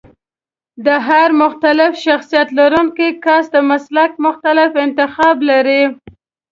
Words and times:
د 0.85 0.87
هر 1.07 1.29
مختلف 1.41 1.91
شخصيت 2.05 2.49
لرونکی 2.59 3.09
کس 3.25 3.45
د 3.55 3.57
مسلک 3.69 4.11
مختلف 4.25 4.69
انتخاب 4.85 5.37
لري. 5.49 5.83